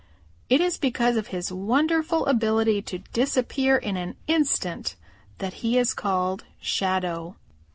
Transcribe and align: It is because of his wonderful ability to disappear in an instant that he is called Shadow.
It 0.49 0.61
is 0.61 0.79
because 0.79 1.15
of 1.15 1.27
his 1.27 1.51
wonderful 1.53 2.25
ability 2.25 2.81
to 2.81 3.03
disappear 3.13 3.77
in 3.77 3.97
an 3.97 4.15
instant 4.25 4.95
that 5.37 5.53
he 5.61 5.77
is 5.77 5.93
called 5.93 6.43
Shadow. 6.59 7.35